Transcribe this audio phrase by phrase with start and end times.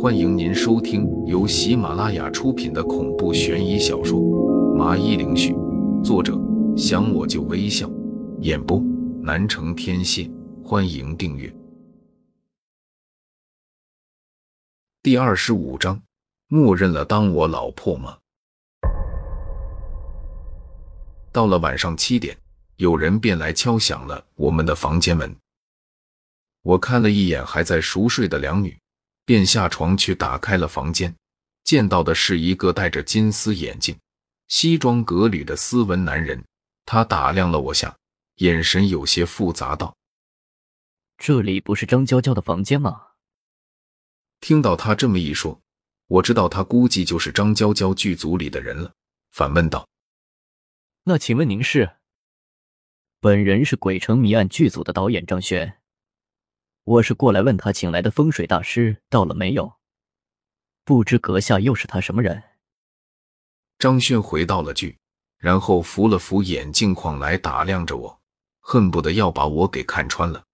[0.00, 4.18] 欢迎您收听由喜马拉雅出品的恐怖悬疑小说
[4.74, 5.54] 《麻衣灵絮》，
[6.02, 6.36] 作者
[6.76, 7.88] 想我就微笑，
[8.40, 8.82] 演播
[9.22, 10.28] 南城天蝎。
[10.64, 11.54] 欢迎订阅。
[15.02, 16.02] 第二十五章，
[16.48, 18.18] 默认了当我老婆吗？
[21.30, 22.36] 到了晚上七点，
[22.76, 25.32] 有人便来敲响了我们的房间门。
[26.62, 28.76] 我看了一眼还在熟睡的两女，
[29.24, 31.14] 便下床去打开了房间。
[31.64, 33.96] 见到的是一个戴着金丝眼镜、
[34.48, 36.44] 西装革履的斯文男人。
[36.84, 37.96] 他打量了我下，
[38.38, 39.96] 眼神有些复杂，道
[41.16, 43.00] ：“这里不是张娇娇的房间吗？”
[44.40, 45.60] 听到他这么一说，
[46.08, 48.92] 我知道他估计就是张娇娇剧组里的人了，
[49.30, 49.88] 反问道
[51.04, 51.88] ：“那请问您是？”
[53.20, 55.78] 本人是《鬼城谜案》剧组的导演张轩。
[56.84, 59.74] 我是过来问他请来的风水大师到了没有，
[60.84, 62.42] 不知阁下又是他什么人？
[63.78, 64.98] 张轩回道了句，
[65.38, 68.20] 然后扶了扶眼镜框来打量着我，
[68.58, 70.44] 恨不得要把我给看穿了。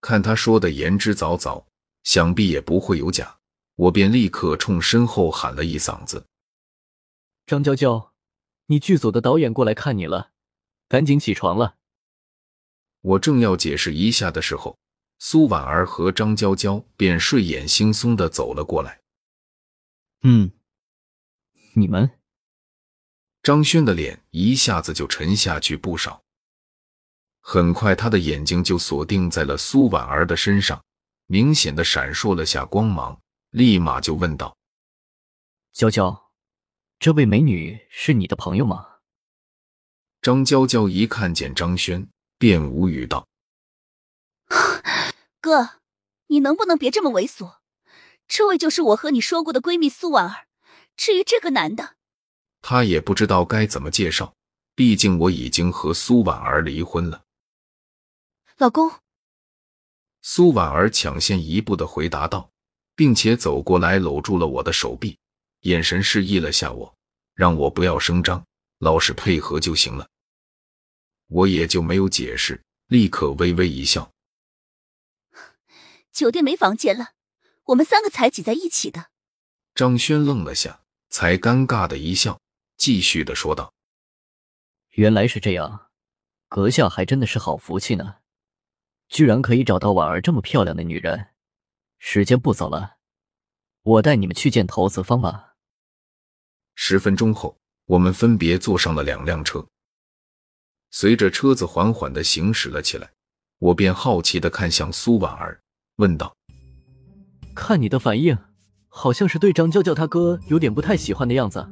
[0.00, 1.62] 看他说的言之凿凿，
[2.02, 3.40] 想必也不会有假，
[3.74, 6.24] 我便立刻冲身后喊了一嗓子
[7.44, 8.14] ：“张娇娇，
[8.66, 10.30] 你剧组的导演过来看你了，
[10.88, 11.76] 赶紧起床了。”
[13.02, 14.78] 我正要解释一下的时候。
[15.22, 19.02] 苏婉儿和张娇娇便睡眼惺忪的走了过来。
[20.22, 20.50] 嗯，
[21.74, 22.10] 你们？
[23.42, 26.22] 张轩的脸一下子就沉下去不少。
[27.42, 30.82] 很快，他的眼睛就锁定在了苏婉儿的身上，
[31.26, 34.56] 明显的闪烁了下光芒，立马就问道
[35.72, 36.30] ：“娇娇，
[36.98, 38.86] 这位美女是你的朋友吗？”
[40.22, 43.26] 张娇娇一看见张轩，便无语道。
[45.50, 45.80] 哥，
[46.28, 47.56] 你能不能别这么猥琐？
[48.28, 50.46] 这位就是我和你说过的闺蜜苏婉儿。
[50.96, 51.96] 至于这个男的，
[52.62, 54.32] 他也不知道该怎么介绍，
[54.76, 57.24] 毕竟我已经和苏婉儿离婚了。
[58.58, 58.92] 老公，
[60.22, 62.48] 苏婉儿抢先一步的回答道，
[62.94, 65.18] 并且走过来搂住了我的手臂，
[65.62, 66.94] 眼神示意了下我，
[67.34, 68.40] 让我不要声张，
[68.78, 70.08] 老实配合就行了。
[71.26, 74.08] 我也就没有解释，立刻微微一笑。
[76.12, 77.12] 酒店没房间了，
[77.66, 79.10] 我们三个才挤在一起的。
[79.74, 82.40] 张轩愣了下，才尴尬的一笑，
[82.76, 83.72] 继续的说道
[84.96, 85.90] ：“原来是这样，
[86.48, 88.16] 阁下还真的是好福气呢，
[89.08, 91.28] 居然可以找到婉儿这么漂亮的女人。
[91.98, 92.96] 时间不早了，
[93.82, 95.54] 我带你们去见投资方吧。”
[96.74, 99.66] 十分钟后，我们分别坐上了两辆车。
[100.90, 103.12] 随着车子缓缓的行驶了起来，
[103.58, 105.62] 我便好奇的看向苏婉儿。
[106.00, 106.34] 问道
[107.54, 108.36] ：“看你的反应，
[108.88, 111.64] 好像是对张娇娇她哥有点不太喜欢的样子。”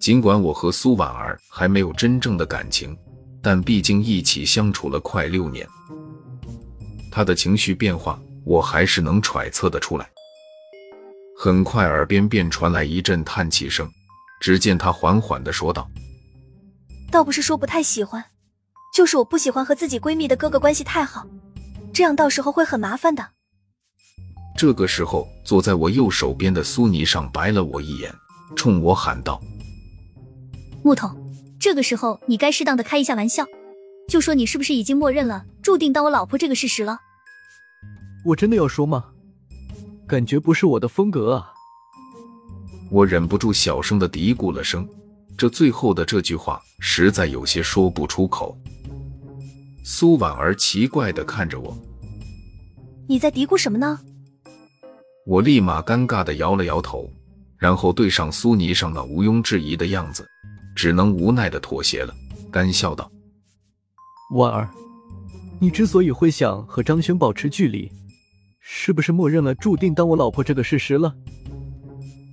[0.00, 2.96] 尽管我和苏婉儿还没有真正的感情，
[3.42, 5.68] 但毕竟一起相处了快六年，
[7.12, 10.08] 她的情绪变化我还是能揣测的出来。
[11.38, 13.86] 很快，耳边便传来一阵叹气声，
[14.40, 15.86] 只见她缓缓的说道
[17.12, 18.24] ：“倒不是说不太喜欢，
[18.94, 21.26] 就是我不喜欢和自己闺蜜的哥哥关系太好。”
[21.94, 23.24] 这样到时候会很麻烦的。
[24.56, 28.12] 这个时候，坐在我右手边的苏尼上白了我一眼，
[28.56, 29.40] 冲我喊道
[30.82, 31.16] ：“木头，
[31.58, 33.46] 这个时候你该适当的开一下玩笑，
[34.08, 36.98] 就说你是不是已经默认了注定当我老婆这个事实了？”
[38.26, 39.04] 我真的要说吗？
[40.06, 41.52] 感觉不是我的风格啊。
[42.90, 44.88] 我忍不住小声的嘀咕了声，
[45.36, 48.56] 这最后的这句话实在有些说不出口。
[49.86, 51.76] 苏婉儿奇怪的看着我，
[53.06, 54.00] 你在嘀咕什么呢？
[55.26, 57.06] 我立马尴尬的摇了摇头，
[57.58, 60.26] 然后对上苏尼上那毋庸置疑的样子，
[60.74, 62.14] 只能无奈的妥协了，
[62.50, 63.12] 干笑道
[64.34, 64.70] ：“婉儿，
[65.60, 67.92] 你之所以会想和张轩保持距离，
[68.60, 71.14] 是不是默认了注定当我老婆这个事实了？”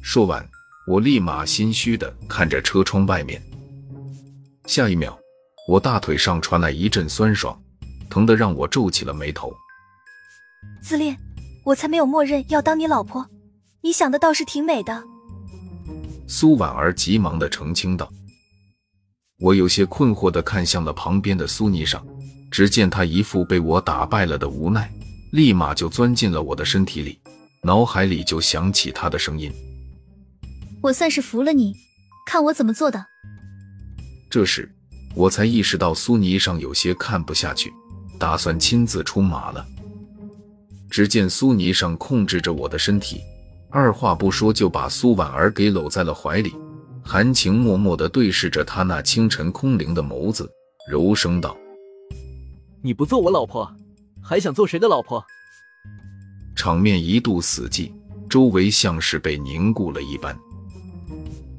[0.00, 0.48] 说完，
[0.86, 3.42] 我立马心虚的看着车窗外面，
[4.66, 5.18] 下一秒。
[5.68, 7.56] 我大腿上传来一阵酸爽，
[8.10, 9.52] 疼得让我皱起了眉头。
[10.82, 11.16] 自恋，
[11.64, 13.24] 我才没有默认要当你老婆，
[13.80, 15.04] 你想的倒是挺美的。
[16.26, 18.10] 苏婉儿急忙的澄清道。
[19.38, 22.02] 我有些困惑的看向了旁边的苏霓裳，
[22.50, 24.92] 只见她一副被我打败了的无奈，
[25.30, 27.20] 立马就钻进了我的身体里，
[27.62, 29.52] 脑海里就响起她的声音
[30.82, 31.72] ：“我算是服了你，
[32.26, 33.06] 看我怎么做的。”
[34.28, 34.68] 这时。
[35.14, 37.72] 我才意识到苏霓裳有些看不下去，
[38.18, 39.66] 打算亲自出马了。
[40.90, 43.20] 只见苏霓裳控制着我的身体，
[43.70, 46.54] 二话不说就把苏婉儿给搂在了怀里，
[47.02, 50.50] 含情脉脉地对视着她那清晨空灵的眸子，
[50.90, 51.56] 柔声道
[52.82, 53.70] ：“你不做我老婆，
[54.22, 55.24] 还想做谁的老婆？”
[56.54, 57.90] 场面一度死寂，
[58.28, 60.38] 周围像是被凝固了一般。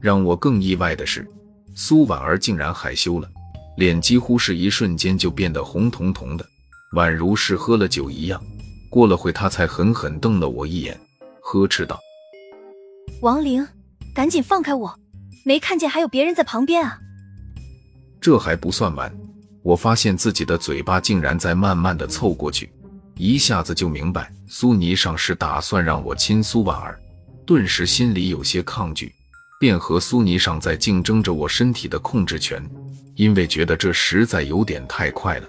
[0.00, 1.28] 让我更意外的是，
[1.74, 3.30] 苏婉儿竟然害羞了，
[3.78, 6.44] 脸几乎是一瞬间就变得红彤彤的，
[6.96, 8.42] 宛如是喝了酒一样。
[8.90, 10.98] 过了会，他才狠狠瞪了我一眼，
[11.40, 11.96] 呵斥道
[13.22, 13.64] ：“王玲，
[14.12, 14.92] 赶紧放开我！
[15.44, 16.98] 没看见还有别人在旁边啊？”
[18.20, 19.16] 这还不算完，
[19.62, 22.68] 我发现自己的嘴巴竟然在慢慢的凑过去，
[23.14, 26.98] 一下子就明白苏霓裳是打算让我亲苏婉儿，
[27.46, 29.14] 顿时心里有些抗拒。
[29.58, 32.62] 便和苏尼尚在竞争着我身体的控制权，
[33.16, 35.48] 因为觉得这实在有点太快了。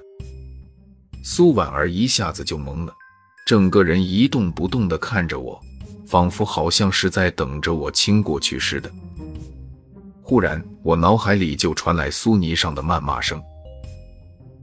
[1.23, 2.93] 苏婉儿一下子就懵了，
[3.45, 5.61] 整个人一动不动地看着我，
[6.07, 8.91] 仿佛好像是在等着我亲过去似的。
[10.23, 13.39] 忽然，我脑海里就传来苏尼尚的谩骂声：“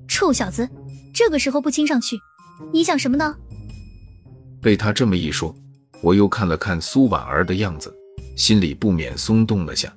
[0.09, 0.69] 臭小子，
[1.15, 2.17] 这个时候不亲上去，
[2.73, 3.37] 你想什么呢？”
[4.61, 5.55] 被他这么一说，
[6.03, 7.95] 我又看了看苏婉儿的样子。
[8.37, 9.93] 心里不免松动了下。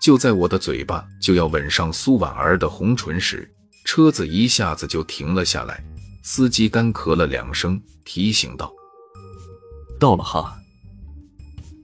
[0.00, 3.52] 就在我的嘴巴就要吻上苏婉儿的红唇时，
[3.84, 5.84] 车子一下子就停了下来。
[6.22, 8.72] 司机干咳了两声，提醒道
[9.98, 10.54] ：“到了哈。”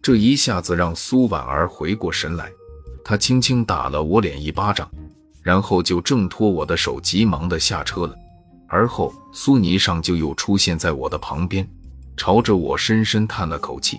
[0.03, 2.53] 这一下子让苏婉儿回过神来，
[3.03, 4.91] 她轻轻打了我脸一巴掌，
[5.43, 8.15] 然后就挣脱我的手，急忙的下车了。
[8.69, 11.67] 而后苏霓裳就又出现在我的旁边，
[12.17, 13.99] 朝着我深深叹了口气。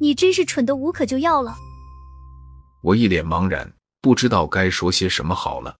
[0.00, 1.56] 你真是蠢的无可救药了。
[2.82, 5.76] 我一脸茫然，不知道该说些什么好了。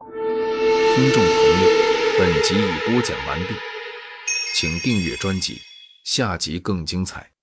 [0.00, 1.32] 听众朋
[1.62, 1.68] 友，
[2.18, 3.54] 本集已播讲完毕，
[4.54, 5.60] 请订阅专辑，
[6.04, 7.35] 下集更精彩。